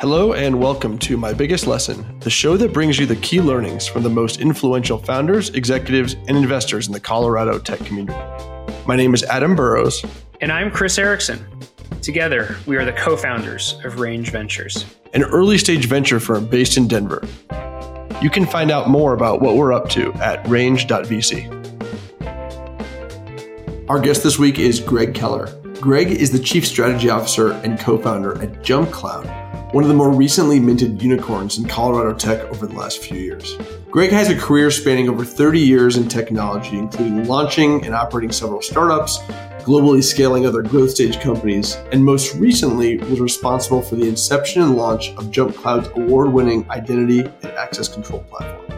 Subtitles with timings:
[0.00, 3.88] Hello, and welcome to My Biggest Lesson, the show that brings you the key learnings
[3.88, 8.16] from the most influential founders, executives, and investors in the Colorado tech community.
[8.86, 10.04] My name is Adam Burrows.
[10.40, 11.44] And I'm Chris Erickson.
[12.00, 16.76] Together, we are the co founders of Range Ventures, an early stage venture firm based
[16.76, 17.26] in Denver.
[18.22, 21.56] You can find out more about what we're up to at range.vc.
[23.88, 25.57] Our guest this week is Greg Keller.
[25.80, 30.10] Greg is the Chief Strategy Officer and co founder at JumpCloud one of the more
[30.10, 33.58] recently minted unicorns in Colorado tech over the last few years.
[33.90, 38.62] Greg has a career spanning over 30 years in technology, including launching and operating several
[38.62, 39.18] startups,
[39.58, 44.74] globally scaling other growth stage companies, and most recently was responsible for the inception and
[44.74, 48.77] launch of JumpCloud's award winning identity and access control platform.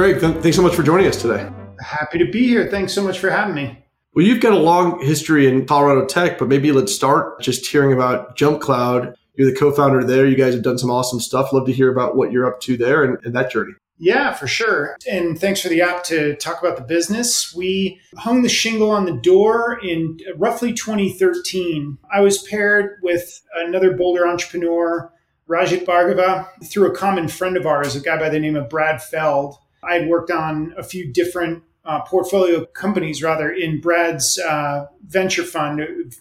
[0.00, 1.46] Greg, th- thanks so much for joining us today.
[1.78, 2.70] Happy to be here.
[2.70, 3.84] Thanks so much for having me.
[4.14, 7.92] Well, you've got a long history in Colorado Tech, but maybe let's start just hearing
[7.92, 9.14] about JumpCloud.
[9.34, 10.24] You're the co-founder there.
[10.24, 11.52] You guys have done some awesome stuff.
[11.52, 13.74] Love to hear about what you're up to there and, and that journey.
[13.98, 14.96] Yeah, for sure.
[15.06, 17.54] And thanks for the app to talk about the business.
[17.54, 21.98] We hung the shingle on the door in roughly 2013.
[22.10, 25.12] I was paired with another Boulder entrepreneur,
[25.46, 29.02] Rajat Bhargava, through a common friend of ours, a guy by the name of Brad
[29.02, 29.58] Feld.
[29.82, 35.44] I had worked on a few different uh, portfolio companies, rather, in Brad's uh, venture
[35.44, 35.80] fund,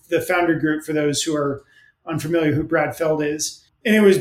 [0.09, 1.63] the Foundry Group, for those who are
[2.05, 3.63] unfamiliar who Brad Feld is.
[3.85, 4.19] And it was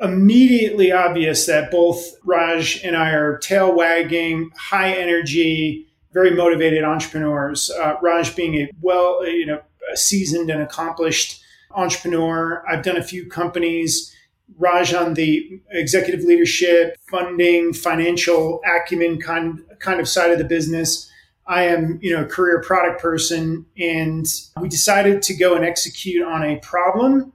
[0.00, 7.70] immediately obvious that both Raj and I are tail wagging, high energy, very motivated entrepreneurs.
[7.70, 9.62] Uh, Raj being a well, you know,
[9.94, 12.62] seasoned and accomplished entrepreneur.
[12.68, 14.14] I've done a few companies
[14.58, 21.10] Raj on the executive leadership, funding, financial acumen kind, kind of side of the business.
[21.46, 24.26] I am, you know, a career product person, and
[24.60, 27.32] we decided to go and execute on a problem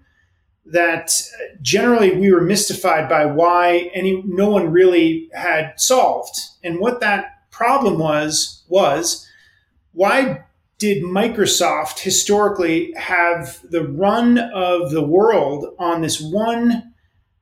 [0.66, 1.12] that
[1.62, 6.38] generally we were mystified by why any no one really had solved.
[6.63, 9.28] And what that problem was was
[9.94, 10.44] why
[10.78, 16.94] did Microsoft historically have the run of the world on this one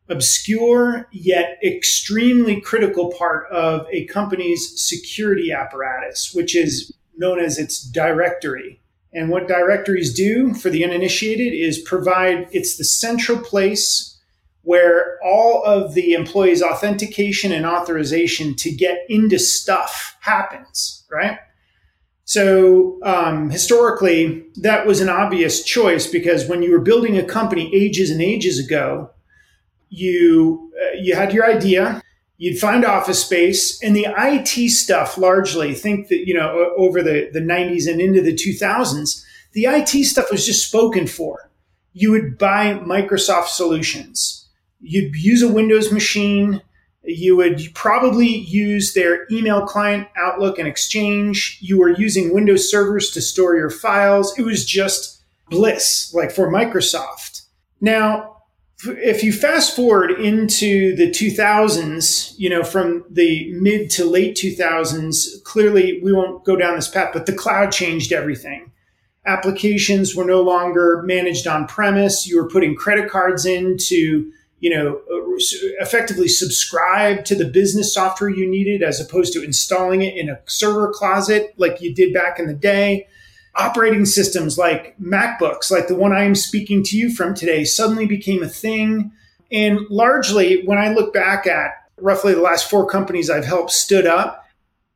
[0.09, 7.81] obscure yet extremely critical part of a company's security apparatus, which is known as its
[7.83, 8.79] directory.
[9.13, 14.19] And what directories do for the uninitiated is provide it's the central place
[14.63, 21.37] where all of the employees' authentication and authorization to get into stuff happens, right?
[22.25, 27.73] So um, historically, that was an obvious choice because when you were building a company
[27.73, 29.11] ages and ages ago,
[29.89, 32.01] you uh, you had your idea
[32.37, 37.29] you'd find office space and the IT stuff largely think that you know over the
[37.33, 39.23] the 90s and into the 2000s
[39.55, 41.49] the IT stuff was just spoken for.
[41.93, 44.47] You would buy Microsoft solutions.
[44.81, 46.61] You'd use a Windows machine.
[47.05, 51.57] You would probably use their email client Outlook and Exchange.
[51.61, 54.37] You were using Windows servers to store your files.
[54.37, 57.43] It was just bliss like for Microsoft.
[57.79, 58.34] Now
[58.83, 65.43] if you fast forward into the 2000s, you know, from the mid to late 2000s,
[65.43, 68.71] clearly we won't go down this path, but the cloud changed everything.
[69.25, 72.27] Applications were no longer managed on premise.
[72.27, 75.25] You were putting credit cards in to, you know, uh,
[75.81, 80.39] effectively subscribe to the business software you needed as opposed to installing it in a
[80.45, 83.07] server closet like you did back in the day
[83.57, 88.05] operating systems like MacBooks, like the one I am speaking to you from today, suddenly
[88.05, 89.11] became a thing.
[89.51, 94.05] And largely, when I look back at roughly the last four companies I've helped stood
[94.05, 94.43] up,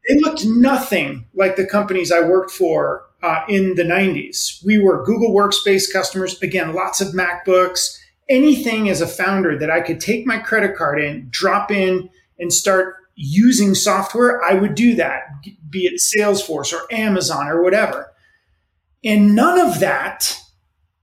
[0.04, 4.64] it looked nothing like the companies I worked for uh, in the 90s.
[4.66, 7.98] We were Google Workspace customers, again, lots of MacBooks,
[8.30, 12.52] anything as a founder that I could take my credit card in, drop in, and
[12.52, 15.24] start using software, I would do that,
[15.70, 18.09] be it Salesforce or Amazon or whatever.
[19.04, 20.38] And none of that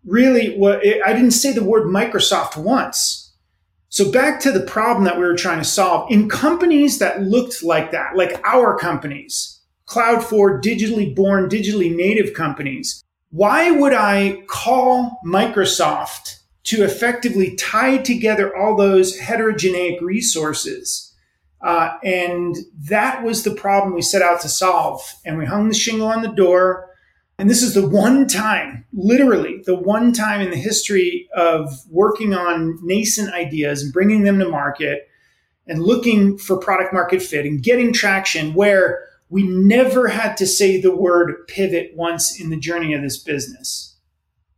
[0.04, 0.54] really,
[1.02, 3.32] I didn't say the word Microsoft once.
[3.88, 7.62] So back to the problem that we were trying to solve in companies that looked
[7.62, 9.56] like that, like our companies,
[9.86, 13.04] Cloud for digitally born, digitally native companies.
[13.30, 21.14] Why would I call Microsoft to effectively tie together all those heterogeneous resources?
[21.60, 22.56] Uh, and
[22.88, 25.00] that was the problem we set out to solve.
[25.24, 26.90] And we hung the shingle on the door
[27.38, 32.32] And this is the one time, literally the one time in the history of working
[32.32, 35.08] on nascent ideas and bringing them to market
[35.66, 40.80] and looking for product market fit and getting traction where we never had to say
[40.80, 43.96] the word pivot once in the journey of this business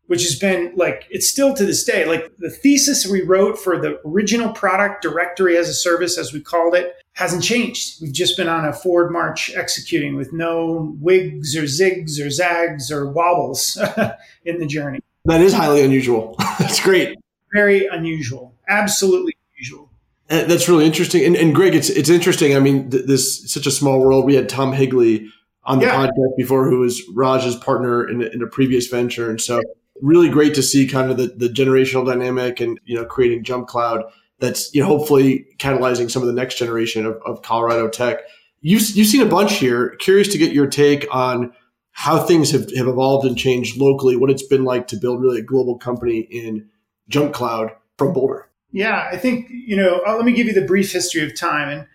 [0.06, 3.80] which has been like it's still to this day like the thesis we wrote for
[3.80, 8.00] the original product directory as a service as we called it hasn't changed.
[8.00, 12.92] We've just been on a forward march executing with no wigs or zigs or zags
[12.92, 13.76] or wobbles
[14.44, 15.00] in the journey.
[15.24, 16.36] That is highly unusual.
[16.60, 17.18] That's great.
[17.52, 18.54] Very unusual.
[18.68, 19.90] Absolutely unusual.
[20.30, 21.24] Uh, that's really interesting.
[21.24, 22.54] And, and greg it's it's interesting.
[22.54, 24.26] I mean th- this such a small world.
[24.26, 25.26] We had tom higley
[25.64, 25.96] on the yeah.
[25.96, 29.30] podcast before who was raj's partner in, in a previous venture.
[29.30, 29.62] And so
[30.02, 34.10] really great to see kind of the, the generational dynamic and you know creating JumpCloud
[34.38, 38.20] that's you know hopefully catalyzing some of the next generation of, of colorado tech
[38.60, 41.52] you've, you've seen a bunch here curious to get your take on
[41.90, 45.40] how things have, have evolved and changed locally what it's been like to build really
[45.40, 46.68] a global company in
[47.10, 50.92] JumpCloud from boulder yeah i think you know uh, let me give you the brief
[50.92, 51.86] history of time and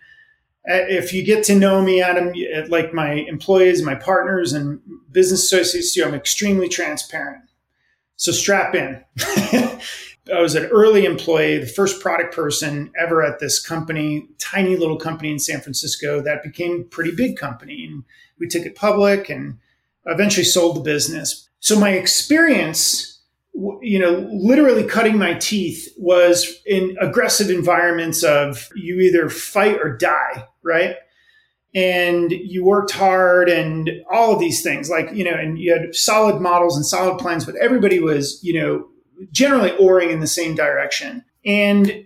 [0.66, 2.32] uh, if you get to know me, Adam,
[2.68, 4.80] like my employees, my partners, and
[5.12, 7.44] business associates, I'm extremely transparent.
[8.16, 9.04] So strap in.
[10.32, 14.96] I was an early employee, the first product person ever at this company, tiny little
[14.96, 17.84] company in San Francisco that became a pretty big company.
[17.84, 18.04] And
[18.38, 19.58] we took it public and
[20.06, 21.48] eventually sold the business.
[21.60, 23.20] So my experience,
[23.52, 29.96] you know, literally cutting my teeth was in aggressive environments of you either fight or
[29.96, 30.96] die, right?
[31.74, 35.94] and you worked hard and all of these things like you know and you had
[35.94, 38.86] solid models and solid plans but everybody was you know
[39.30, 42.04] generally oaring in the same direction and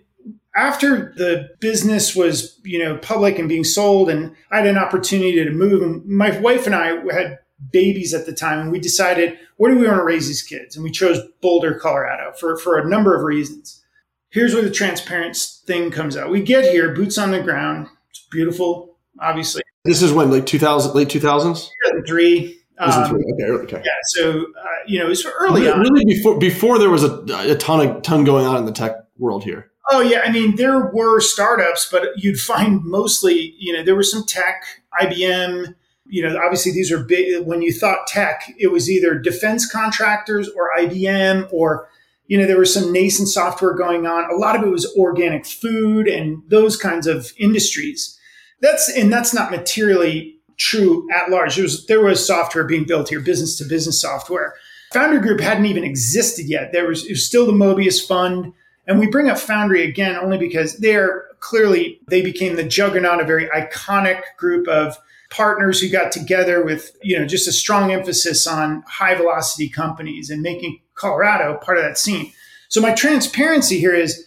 [0.56, 5.44] after the business was you know public and being sold and i had an opportunity
[5.44, 7.38] to move and my wife and i had
[7.72, 10.76] babies at the time and we decided where do we want to raise these kids
[10.76, 13.82] and we chose boulder colorado for, for a number of reasons
[14.30, 18.26] here's where the transparent thing comes out we get here boots on the ground it's
[18.30, 18.88] beautiful
[19.20, 19.62] obviously.
[19.84, 21.70] This is when, like 2000, late 2000s?
[21.86, 22.60] 2003.
[22.80, 23.82] Um, okay, okay.
[23.84, 25.80] Yeah, so uh, you know, it was early really, on.
[25.80, 28.92] Really, before before there was a, a ton of ton going on in the tech
[29.18, 29.70] world here.
[29.90, 34.10] Oh yeah, I mean there were startups, but you'd find mostly, you know, there was
[34.10, 34.62] some tech,
[35.00, 35.74] IBM.
[36.10, 37.44] You know, obviously these are big.
[37.46, 41.88] When you thought tech, it was either defense contractors or IBM, or
[42.28, 44.30] you know, there was some nascent software going on.
[44.30, 48.18] A lot of it was organic food and those kinds of industries.
[48.60, 51.54] That's and that's not materially true at large.
[51.56, 54.54] There was there was software being built here, business to business software.
[54.92, 56.72] Foundry Group hadn't even existed yet.
[56.72, 58.54] There was, it was still the Mobius Fund,
[58.86, 63.24] and we bring up Foundry again only because they're clearly they became the juggernaut, a
[63.24, 64.96] very iconic group of
[65.30, 70.30] partners who got together with you know just a strong emphasis on high velocity companies
[70.30, 72.32] and making Colorado part of that scene.
[72.68, 74.26] So my transparency here is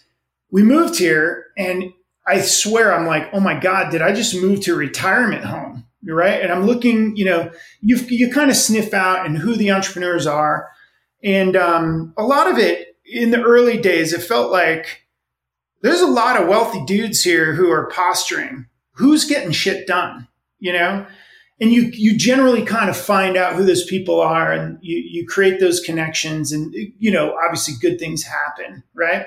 [0.50, 1.92] we moved here and
[2.26, 5.71] I swear I'm like, oh my God, did I just move to a retirement home?
[6.04, 6.40] Right.
[6.40, 7.50] And I'm looking, you know,
[7.80, 10.68] you you kind of sniff out and who the entrepreneurs are.
[11.22, 15.02] And um, a lot of it in the early days, it felt like
[15.82, 18.66] there's a lot of wealthy dudes here who are posturing.
[18.94, 20.26] Who's getting shit done?
[20.58, 21.06] You know?
[21.60, 25.26] And you you generally kind of find out who those people are and you, you
[25.26, 29.26] create those connections and you know, obviously good things happen, right?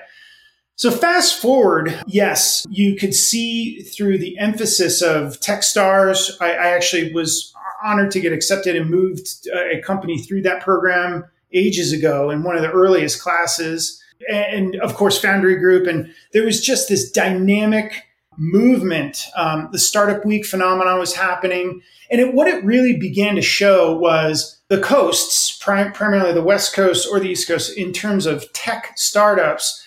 [0.78, 6.32] So fast forward, yes, you could see through the emphasis of Techstars.
[6.42, 10.62] I, I actually was honored to get accepted and moved uh, a company through that
[10.62, 14.02] program ages ago in one of the earliest classes.
[14.30, 15.88] And of course, Foundry Group.
[15.88, 18.04] And there was just this dynamic
[18.38, 19.28] movement.
[19.38, 21.82] Um, the startup week phenomenon was happening.
[22.12, 26.76] And it, what it really began to show was the coasts, prim- primarily the West
[26.76, 29.85] Coast or the East Coast, in terms of tech startups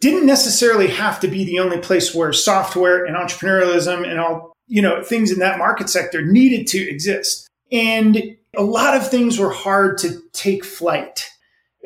[0.00, 4.80] didn't necessarily have to be the only place where software and entrepreneurialism and all, you
[4.80, 7.48] know, things in that market sector needed to exist.
[7.70, 11.28] And a lot of things were hard to take flight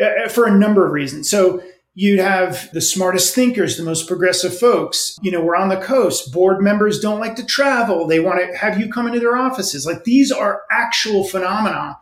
[0.03, 1.29] uh, for a number of reasons.
[1.29, 1.63] So
[1.95, 5.17] you'd have the smartest thinkers, the most progressive folks.
[5.23, 6.33] You know, we're on the coast.
[6.33, 8.07] Board members don't like to travel.
[8.07, 9.87] They want to have you come into their offices.
[9.87, 11.99] Like these are actual phenomena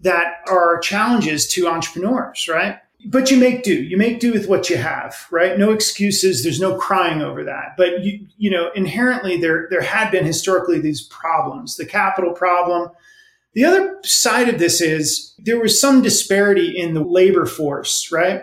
[0.00, 2.78] that are challenges to entrepreneurs, right?
[3.04, 3.74] But you make do.
[3.74, 5.58] You make do with what you have, right?
[5.58, 6.42] No excuses.
[6.42, 7.74] There's no crying over that.
[7.76, 11.76] But you, you know, inherently there there had been historically these problems.
[11.76, 12.90] The capital problem.
[13.52, 18.42] The other side of this is there was some disparity in the labor force, right?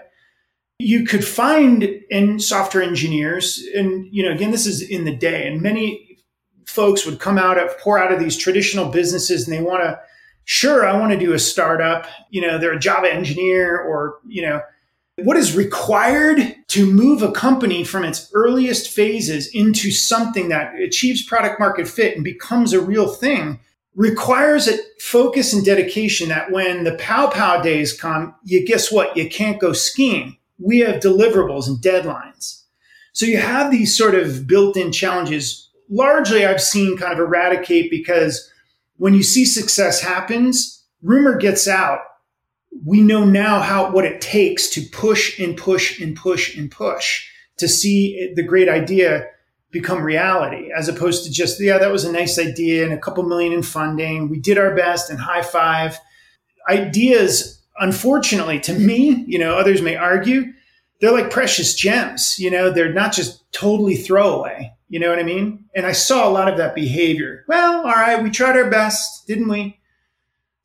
[0.79, 5.47] You could find in software engineers, and you know, again, this is in the day,
[5.47, 6.17] and many
[6.65, 9.99] folks would come out of pour out of these traditional businesses, and they want to
[10.45, 14.41] Sure, I want to do a startup, you know, they're a Java engineer or, you
[14.41, 14.61] know,
[15.17, 21.23] what is required to move a company from its earliest phases into something that achieves
[21.23, 23.59] product market fit and becomes a real thing
[23.95, 29.15] requires a focus and dedication that when the pow pow days come, you guess what?
[29.17, 30.37] You can't go skiing.
[30.57, 32.63] We have deliverables and deadlines.
[33.13, 35.69] So you have these sort of built in challenges.
[35.89, 38.49] Largely, I've seen kind of eradicate because
[39.01, 42.01] when you see success happens, rumor gets out.
[42.85, 47.27] We know now how what it takes to push and push and push and push
[47.57, 49.25] to see the great idea
[49.71, 53.23] become reality as opposed to just yeah that was a nice idea and a couple
[53.23, 54.29] million in funding.
[54.29, 55.97] We did our best and high five.
[56.69, 60.53] Ideas unfortunately to me you know others may argue
[61.01, 65.23] they're like precious gems you know they're not just totally throwaway you know what i
[65.23, 68.69] mean and i saw a lot of that behavior well all right we tried our
[68.69, 69.77] best didn't we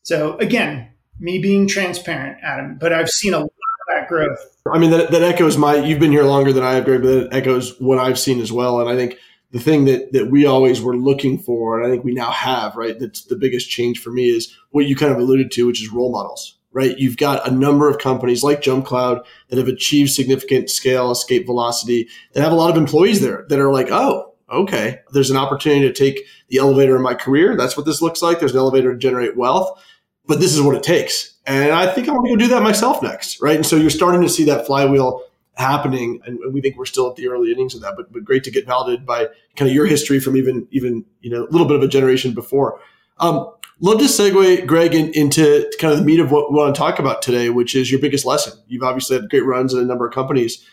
[0.02, 4.38] so again me being transparent, Adam, but I've seen a lot of that growth.
[4.72, 7.08] I mean, that, that echoes my, you've been here longer than I have, Greg, but
[7.08, 8.80] that echoes what I've seen as well.
[8.80, 9.18] And I think
[9.52, 12.76] the thing that, that we always were looking for, and I think we now have,
[12.76, 15.82] right, that's the biggest change for me is what you kind of alluded to, which
[15.82, 16.98] is role models, right?
[16.98, 22.08] You've got a number of companies like JumpCloud that have achieved significant scale, escape velocity,
[22.34, 25.88] that have a lot of employees there that are like, oh, okay, there's an opportunity
[25.88, 27.56] to take the elevator in my career.
[27.56, 28.38] That's what this looks like.
[28.38, 29.80] There's an elevator to generate wealth
[30.26, 31.34] but this is what it takes.
[31.46, 33.56] And I think I want to go do that myself next, right?
[33.56, 35.22] And so you're starting to see that flywheel
[35.54, 37.94] happening, and we think we're still at the early innings of that.
[37.96, 41.30] But but great to get validated by kind of your history from even even you
[41.30, 42.80] know a little bit of a generation before.
[43.18, 46.74] Um, love to segue, Greg, in, into kind of the meat of what we want
[46.74, 48.52] to talk about today, which is your biggest lesson.
[48.68, 50.64] You've obviously had great runs in a number of companies,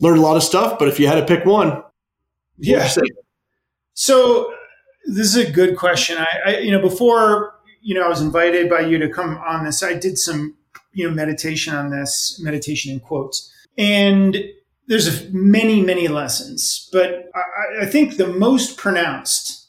[0.00, 1.82] learned a lot of stuff, but if you had to pick one,
[2.58, 2.88] yeah.
[3.94, 4.52] So
[5.06, 6.18] this is a good question.
[6.18, 9.64] I, I you know before you know, I was invited by you to come on
[9.64, 9.82] this.
[9.82, 10.56] I did some,
[10.92, 13.52] you know, meditation on this, meditation in quotes.
[13.76, 14.36] And
[14.86, 19.61] there's many, many lessons, but I, I think the most pronounced,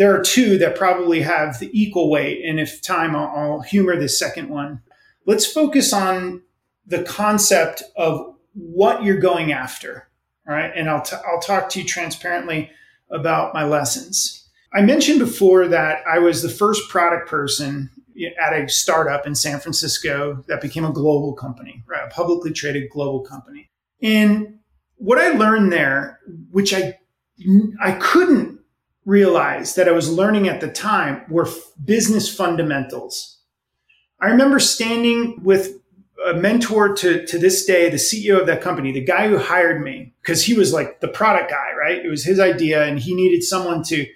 [0.00, 2.42] there are two that probably have the equal weight.
[2.42, 4.80] And if time, I'll, I'll humor the second one.
[5.26, 6.40] Let's focus on
[6.86, 10.08] the concept of what you're going after.
[10.48, 10.72] All right.
[10.74, 12.70] And I'll, t- I'll talk to you transparently
[13.10, 14.48] about my lessons.
[14.72, 17.90] I mentioned before that I was the first product person
[18.42, 22.06] at a startup in San Francisco that became a global company, right?
[22.06, 23.68] A publicly traded global company.
[24.00, 24.60] And
[24.96, 26.98] what I learned there, which I
[27.82, 28.59] I couldn't
[29.04, 31.48] realize that I was learning at the time, were
[31.84, 33.38] business fundamentals.
[34.20, 35.76] I remember standing with
[36.26, 39.82] a mentor to, to this day, the CEO of that company, the guy who hired
[39.82, 42.04] me, because he was like the product guy, right?
[42.04, 44.06] It was his idea and he needed someone to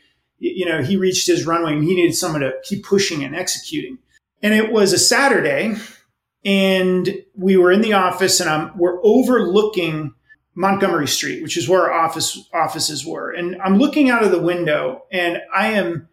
[0.45, 3.99] you know, he reached his runway and he needed someone to keep pushing and executing.
[4.43, 5.75] And it was a Saturday,
[6.45, 10.15] and we were in the office, and I'm, we're overlooking
[10.55, 13.31] Montgomery Street, which is where our office offices were.
[13.31, 16.09] And I'm looking out of the window, and I am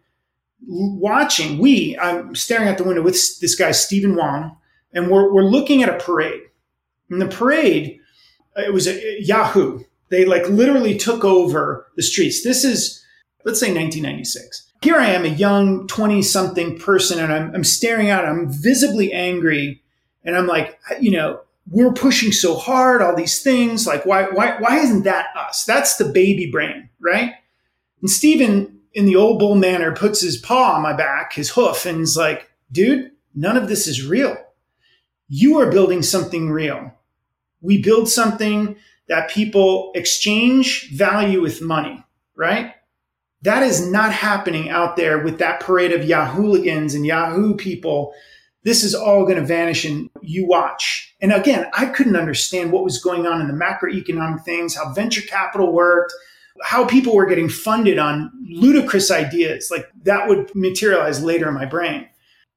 [0.66, 1.58] watching.
[1.58, 4.56] We, I'm staring out the window with this guy Stephen Wong,
[4.92, 6.42] and we're we're looking at a parade.
[7.10, 7.98] And the parade,
[8.56, 9.84] it was a Yahoo.
[10.08, 12.42] They like literally took over the streets.
[12.42, 13.02] This is
[13.44, 14.70] let's say 1996.
[14.82, 19.12] Here I am, a young 20 something person, and I'm, I'm staring out, I'm visibly
[19.12, 19.82] angry.
[20.24, 23.86] And I'm like, you know, we're pushing so hard, all these things.
[23.86, 25.64] Like, why, why, why isn't that us?
[25.64, 27.32] That's the baby brain, right?
[28.00, 31.86] And Stephen, in the old bull manner, puts his paw on my back, his hoof,
[31.86, 34.36] and is like, dude, none of this is real.
[35.28, 36.92] You are building something real.
[37.60, 38.76] We build something
[39.08, 42.04] that people exchange value with money,
[42.36, 42.74] right?
[43.42, 48.14] That is not happening out there with that parade of Yahooligans and Yahoo people.
[48.62, 51.11] This is all going to vanish and you watch.
[51.22, 55.22] And again, I couldn't understand what was going on in the macroeconomic things, how venture
[55.22, 56.12] capital worked,
[56.62, 59.70] how people were getting funded on ludicrous ideas.
[59.70, 62.08] Like that would materialize later in my brain.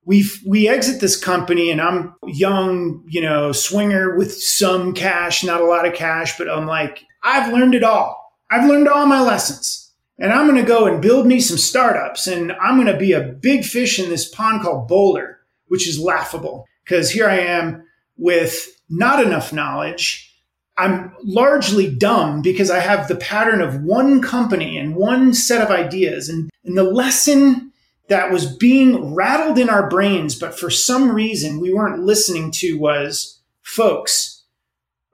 [0.03, 5.61] We we exit this company and I'm young, you know, swinger with some cash, not
[5.61, 8.33] a lot of cash, but I'm like, I've learned it all.
[8.51, 12.27] I've learned all my lessons and I'm going to go and build me some startups
[12.27, 15.99] and I'm going to be a big fish in this pond called Boulder, which is
[15.99, 17.83] laughable because here I am
[18.17, 20.33] with not enough knowledge.
[20.77, 25.69] I'm largely dumb because I have the pattern of one company and one set of
[25.69, 26.27] ideas.
[26.27, 27.71] And, and the lesson
[28.07, 32.77] that was being rattled in our brains, but for some reason we weren't listening to
[32.77, 34.43] was folks,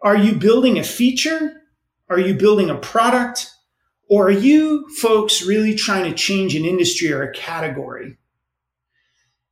[0.02, 1.62] are you building a feature?
[2.10, 3.52] Are you building a product?
[4.10, 8.18] Or are you folks really trying to change an industry or a category?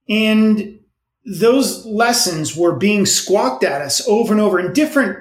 [0.10, 0.78] And
[1.29, 5.19] those lessons were being squawked at us over and over in different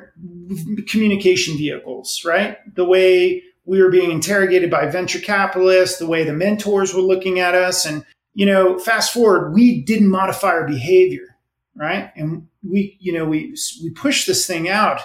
[0.88, 2.56] communication vehicles, right?
[2.74, 7.40] The way we were being interrogated by venture capitalists, the way the mentors were looking
[7.40, 7.84] at us.
[7.84, 11.36] And, you know, fast forward, we didn't modify our behavior,
[11.76, 12.10] right?
[12.16, 15.02] And we, you know, we, we pushed this thing out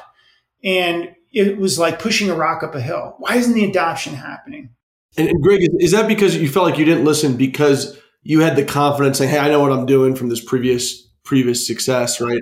[0.63, 3.15] and it was like pushing a rock up a hill.
[3.17, 4.69] Why isn't the adoption happening?
[5.17, 8.55] And, and Greg, is that because you felt like you didn't listen because you had
[8.55, 12.41] the confidence saying, "Hey, I know what I'm doing from this previous previous success," right?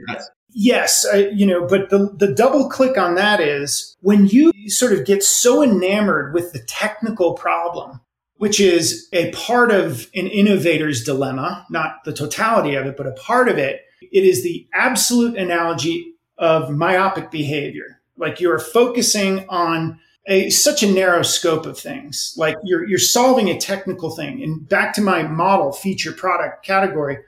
[0.54, 4.94] Yes, I, you know, but the the double click on that is when you sort
[4.94, 8.02] of get so enamored with the technical problem,
[8.38, 13.12] which is a part of an innovator's dilemma, not the totality of it, but a
[13.12, 13.82] part of it.
[14.12, 18.02] It is the absolute analogy of myopic behavior.
[18.18, 22.34] Like you're focusing on a such a narrow scope of things.
[22.38, 24.42] Like you're you're solving a technical thing.
[24.44, 27.20] And back to my model, feature, product, category.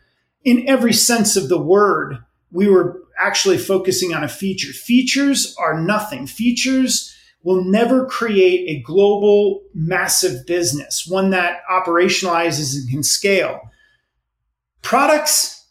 [0.44, 2.18] In every sense of the word,
[2.52, 4.74] we were actually focusing on a feature.
[4.74, 6.28] Features are nothing.
[6.28, 13.60] Features will never create a global, massive business, one that operationalizes and can scale.
[14.82, 15.66] Products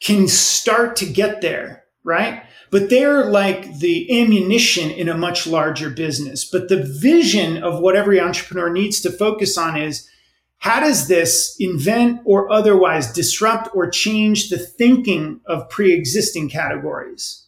[0.00, 2.42] can start to get there, right?
[2.72, 6.42] But they're like the ammunition in a much larger business.
[6.44, 10.08] But the vision of what every entrepreneur needs to focus on is
[10.56, 17.46] how does this invent or otherwise disrupt or change the thinking of pre existing categories?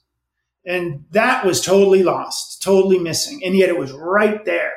[0.66, 3.40] And that was totally lost, totally missing.
[3.42, 4.74] And yet it was right there.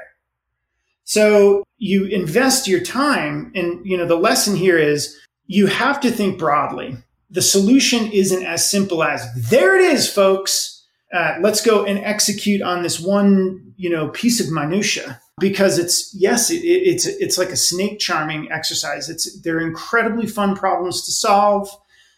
[1.04, 3.52] So you invest your time.
[3.54, 6.98] And, you know, the lesson here is you have to think broadly
[7.30, 10.86] the solution isn't as simple as there it is, folks.
[11.14, 16.14] Uh, let's go and execute on this one, you know, piece of minutia because it's
[16.14, 19.10] yes, it, it's it's like a snake charming exercise.
[19.10, 21.70] It's they're incredibly fun problems to solve,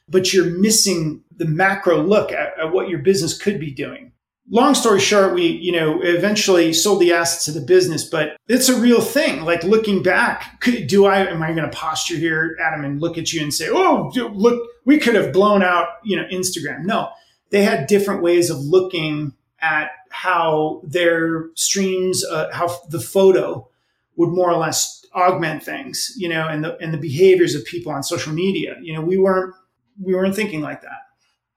[0.07, 4.08] but you're missing the macro look at, at what your business could be doing
[4.49, 8.69] long story short, we, you know, eventually sold the assets of the business, but it's
[8.69, 9.43] a real thing.
[9.43, 13.17] Like looking back, could, do I, am I going to posture here, Adam, and look
[13.17, 16.85] at you and say, oh, look, we could have blown out, you know, Instagram.
[16.85, 17.09] No,
[17.51, 23.67] they had different ways of looking at how their streams, uh, how the photo
[24.15, 27.91] would more or less augment things, you know, and the, and the behaviors of people
[27.91, 28.75] on social media.
[28.81, 29.53] You know, we weren't,
[30.01, 31.08] we weren't thinking like that.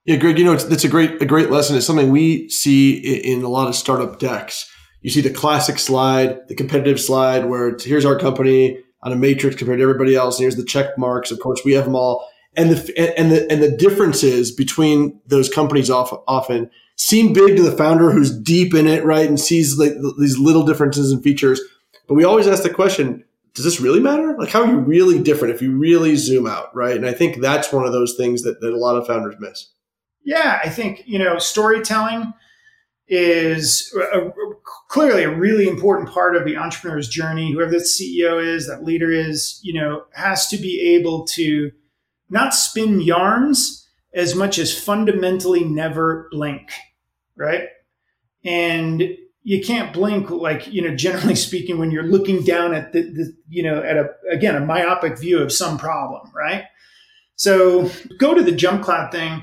[0.04, 1.76] Yeah, Greg, you know, it's, it's a great, a great lesson.
[1.76, 4.68] It's something we see in a lot of startup decks.
[5.00, 9.16] You see the classic slide, the competitive slide where it's, here's our company on a
[9.16, 10.38] matrix compared to everybody else.
[10.38, 11.30] And here's the check marks.
[11.30, 12.28] Of course, we have them all.
[12.56, 17.76] And the, and the, and the differences between those companies often seem big to the
[17.76, 19.26] founder who's deep in it, right?
[19.26, 21.60] And sees like these little differences and features.
[22.08, 24.36] But we always ask the question, does this really matter?
[24.38, 26.96] Like, how are you really different if you really zoom out, right?
[26.96, 29.68] And I think that's one of those things that, that a lot of founders miss.
[30.24, 32.32] Yeah, I think, you know, storytelling
[33.08, 34.32] is a, a,
[34.88, 37.52] clearly a really important part of the entrepreneur's journey.
[37.52, 41.72] Whoever the CEO is, that leader is, you know, has to be able to
[42.30, 46.70] not spin yarns as much as fundamentally never blink,
[47.36, 47.68] right?
[48.44, 53.02] And you can't blink like you know generally speaking when you're looking down at the,
[53.02, 56.64] the you know at a again a myopic view of some problem right
[57.34, 59.42] so go to the JumpCloud thing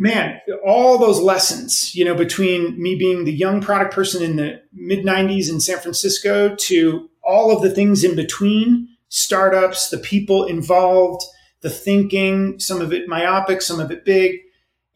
[0.00, 4.60] man, all those lessons, you know, between me being the young product person in the
[4.72, 10.46] mid 90s in San Francisco to all of the things in between, startups, the people
[10.46, 11.22] involved,
[11.60, 14.38] the thinking, some of it myopic, some of it big,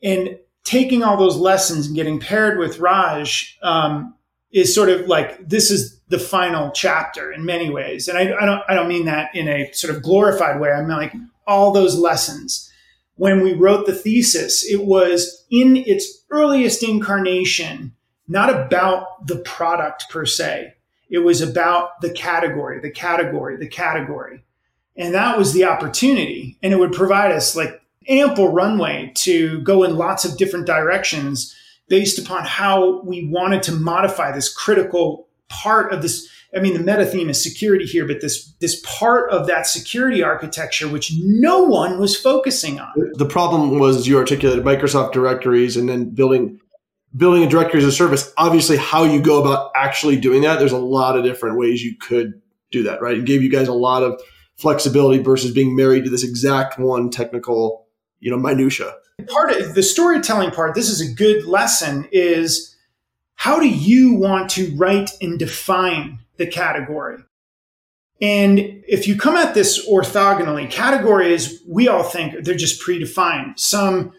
[0.03, 4.15] and taking all those lessons and getting paired with Raj um,
[4.53, 8.09] is sort of like this is the final chapter in many ways.
[8.09, 10.71] And I, I don't I don't mean that in a sort of glorified way.
[10.71, 11.13] I mean like
[11.47, 12.71] all those lessons
[13.17, 17.95] when we wrote the thesis, it was in its earliest incarnation,
[18.27, 20.75] not about the product per se.
[21.09, 24.45] It was about the category, the category, the category.
[24.97, 26.57] And that was the opportunity.
[26.63, 31.55] And it would provide us like ample runway to go in lots of different directions
[31.89, 35.29] based upon how we wanted to modify this critical
[35.63, 39.31] part of this I mean, the meta theme is security here, but this this part
[39.31, 42.93] of that security architecture, which no one was focusing on.
[43.15, 46.61] The problem was you articulated Microsoft directories and then building
[47.17, 48.33] building a directory as a service.
[48.37, 51.97] Obviously, how you go about actually doing that, there's a lot of different ways you
[51.97, 52.41] could
[52.71, 53.19] do that, right?
[53.19, 54.21] It gave you guys a lot of
[54.57, 57.87] flexibility versus being married to this exact one technical,
[58.21, 58.95] you know, minutia.
[59.29, 62.74] Part of the storytelling part, this is a good lesson, is
[63.37, 67.19] how do you want to write and define the category.
[68.21, 73.59] And if you come at this orthogonally, categories we all think they're just predefined.
[73.59, 74.13] Some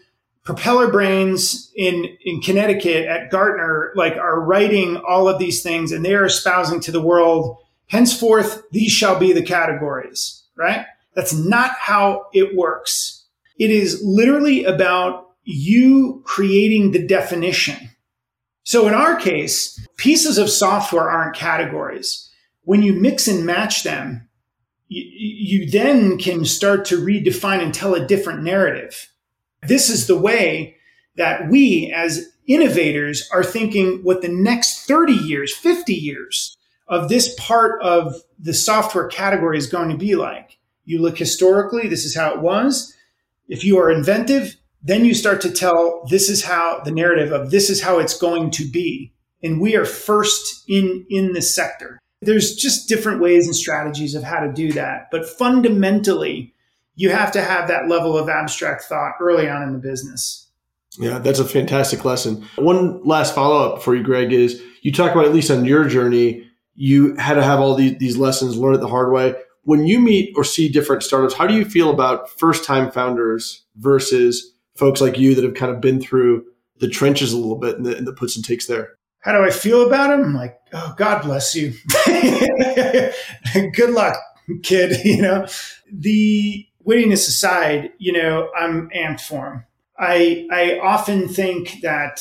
[0.44, 6.04] propeller brains in, in Connecticut at Gartner like are writing all of these things and
[6.04, 7.56] they are espousing to the world,
[7.88, 10.86] henceforth, these shall be the categories, right?
[11.14, 13.24] That's not how it works.
[13.58, 17.90] It is literally about you creating the definition.
[18.66, 22.28] So in our case, pieces of software aren't categories.
[22.62, 24.28] When you mix and match them,
[24.88, 25.04] you,
[25.60, 29.08] you then can start to redefine and tell a different narrative.
[29.62, 30.74] This is the way
[31.14, 36.56] that we as innovators are thinking what the next 30 years, 50 years
[36.88, 40.58] of this part of the software category is going to be like.
[40.84, 42.92] You look historically, this is how it was.
[43.48, 47.50] If you are inventive, then you start to tell this is how the narrative of
[47.50, 49.12] this is how it's going to be.
[49.42, 51.98] And we are first in, in this sector.
[52.22, 55.08] There's just different ways and strategies of how to do that.
[55.10, 56.54] But fundamentally,
[56.94, 60.48] you have to have that level of abstract thought early on in the business.
[60.98, 62.46] Yeah, that's a fantastic lesson.
[62.54, 65.88] One last follow up for you, Greg, is you talk about at least on your
[65.88, 69.34] journey, you had to have all these, these lessons, learned the hard way.
[69.64, 73.64] When you meet or see different startups, how do you feel about first time founders
[73.74, 76.44] versus folks like you that have kind of been through
[76.78, 78.94] the trenches a little bit and the, and the puts and takes there?
[79.20, 80.22] How do I feel about them?
[80.22, 81.72] I'm like, oh, God bless you.
[83.72, 84.16] Good luck,
[84.62, 85.00] kid.
[85.04, 85.46] You know,
[85.92, 89.64] the wittiness aside, you know, I'm amped for him.
[89.98, 92.20] I I often think that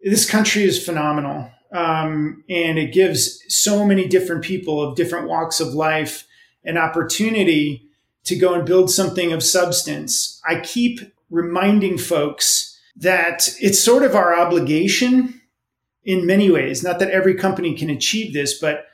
[0.00, 5.60] this country is phenomenal, um, and it gives so many different people of different walks
[5.60, 6.26] of life
[6.64, 7.86] an opportunity
[8.24, 10.40] to go and build something of substance.
[10.46, 15.40] I keep reminding folks that it's sort of our obligation
[16.04, 16.82] in many ways.
[16.82, 18.86] Not that every company can achieve this, but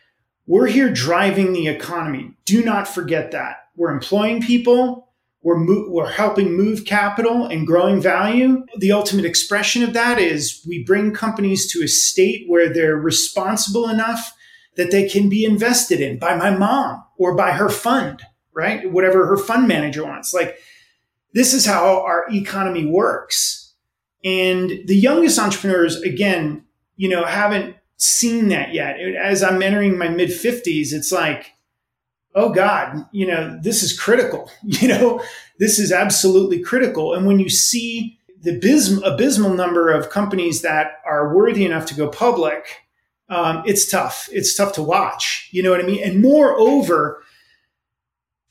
[0.47, 2.33] we're here driving the economy.
[2.45, 3.57] Do not forget that.
[3.77, 5.09] We're employing people.
[5.43, 8.65] We're, mo- we're helping move capital and growing value.
[8.77, 13.89] The ultimate expression of that is we bring companies to a state where they're responsible
[13.89, 14.35] enough
[14.77, 18.23] that they can be invested in by my mom or by her fund,
[18.55, 18.91] right?
[18.91, 20.35] Whatever her fund manager wants.
[20.35, 20.59] Like,
[21.33, 23.75] this is how our economy works.
[24.25, 26.65] And the youngest entrepreneurs, again,
[26.97, 28.99] you know, haven't seen that yet.
[29.01, 31.53] As I'm entering my mid 50s, it's like,
[32.35, 34.51] oh God, you know, this is critical.
[34.63, 35.23] You know,
[35.59, 37.15] this is absolutely critical.
[37.15, 41.95] And when you see the abysm- abysmal number of companies that are worthy enough to
[41.95, 42.83] go public,
[43.29, 44.29] um, it's tough.
[44.33, 45.49] It's tough to watch.
[45.53, 46.03] You know what I mean?
[46.03, 47.23] And moreover,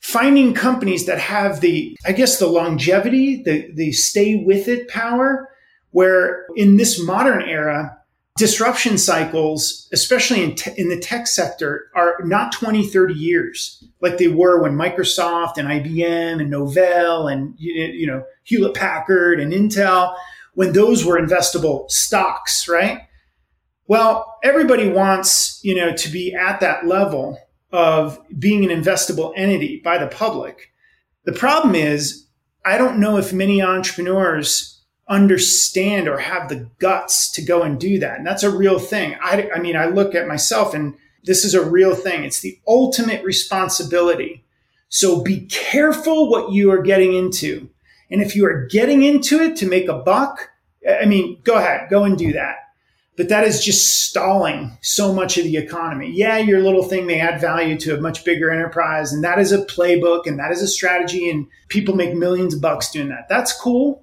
[0.00, 5.48] finding companies that have the, I guess, the longevity, the, the stay with it power,
[5.90, 7.96] where in this modern era,
[8.38, 14.16] disruption cycles, especially in, te- in the tech sector, are not 20, 30 years like
[14.16, 20.16] they were when Microsoft and IBM and Novell and, you know, Hewlett Packard and Intel,
[20.54, 23.02] when those were investable stocks, right?
[23.86, 27.38] Well, everybody wants, you know, to be at that level
[27.72, 30.72] of being an investable entity by the public.
[31.24, 32.26] The problem is,
[32.64, 37.98] I don't know if many entrepreneurs understand or have the guts to go and do
[37.98, 38.18] that.
[38.18, 39.16] And that's a real thing.
[39.22, 42.24] I, I mean, I look at myself and this is a real thing.
[42.24, 44.44] It's the ultimate responsibility.
[44.88, 47.68] So be careful what you are getting into.
[48.10, 50.50] And if you are getting into it to make a buck,
[50.88, 52.56] I mean, go ahead, go and do that
[53.20, 56.10] but that is just stalling so much of the economy.
[56.10, 59.52] Yeah, your little thing may add value to a much bigger enterprise, and that is
[59.52, 63.28] a playbook and that is a strategy, and people make millions of bucks doing that.
[63.28, 64.02] That's cool.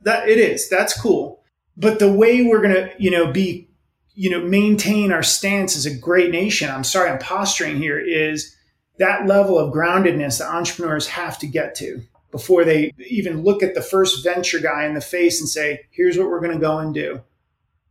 [0.00, 0.70] That it is.
[0.70, 1.42] That's cool.
[1.76, 3.68] But the way we're gonna, you know, be,
[4.14, 6.70] you know, maintain our stance as a great nation.
[6.70, 7.98] I'm sorry, I'm posturing here.
[7.98, 8.56] Is
[8.96, 12.00] that level of groundedness that entrepreneurs have to get to
[12.30, 16.16] before they even look at the first venture guy in the face and say, "Here's
[16.16, 17.20] what we're going to go and do."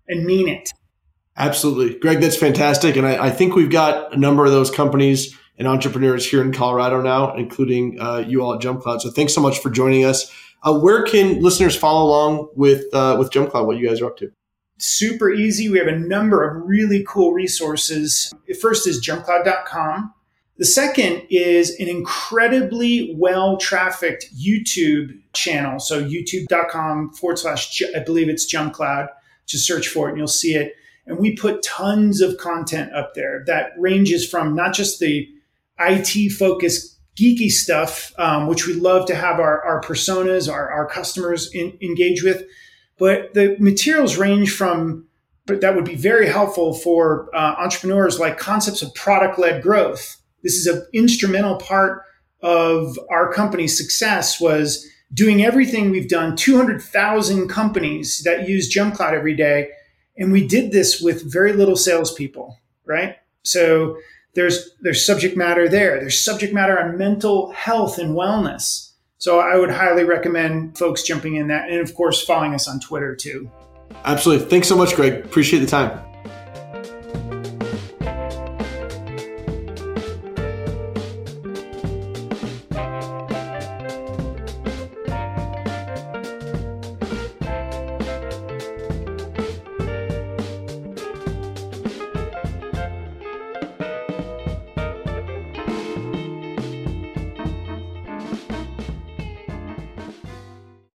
[0.08, 0.70] And mean it.
[1.36, 1.98] Absolutely.
[1.98, 2.96] Greg, that's fantastic.
[2.96, 6.54] And I, I, think we've got a number of those companies and entrepreneurs here in
[6.54, 9.02] Colorado now, including uh, you all at JumpCloud.
[9.02, 10.32] So thanks so much for joining us.
[10.62, 14.18] Uh, where can listeners follow along with uh, with JumpCloud, what you guys are up
[14.18, 14.32] to?
[14.78, 15.70] Super easy.
[15.70, 18.34] We have a number of really cool resources.
[18.48, 20.14] The first is jumpcloud.com.
[20.58, 25.80] The second is an incredibly well trafficked YouTube channel.
[25.80, 29.08] So youtube.com forward slash, I believe it's JumpCloud
[29.46, 30.74] just search for it and you'll see it.
[31.06, 35.28] And we put tons of content up there that ranges from not just the
[35.80, 40.88] IT focused geeky stuff, um, which we love to have our, our personas, our, our
[40.88, 42.44] customers in, engage with,
[42.98, 45.08] but the materials range from
[45.46, 50.18] but that would be very helpful for uh, entrepreneurs like concepts of product led growth
[50.42, 52.04] this is an instrumental part
[52.42, 59.36] of our company's success was doing everything we've done 200,000 companies that use JumpCloud every
[59.36, 59.70] day.
[60.18, 63.18] And we did this with very little salespeople, right?
[63.44, 63.98] So
[64.36, 66.00] there's, there's subject matter there.
[66.00, 68.92] There's subject matter on mental health and wellness.
[69.18, 71.70] So I would highly recommend folks jumping in that.
[71.70, 73.50] And of course, following us on Twitter too.
[74.06, 74.48] Absolutely.
[74.48, 75.24] Thanks so much, Greg.
[75.26, 76.13] Appreciate the time.